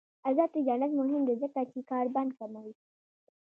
[0.29, 2.73] آزاد تجارت مهم دی ځکه چې کاربن کموي.